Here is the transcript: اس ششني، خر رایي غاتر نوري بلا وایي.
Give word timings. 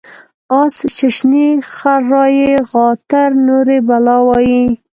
اس 0.59 0.75
ششني، 0.97 1.47
خر 1.75 2.01
رایي 2.11 2.49
غاتر 2.71 3.29
نوري 3.45 3.79
بلا 3.87 4.17
وایي. 4.27 4.63